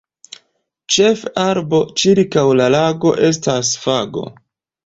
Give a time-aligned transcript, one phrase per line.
[0.95, 4.27] Ĉefa arbo ĉirkaŭ la lago estas fago.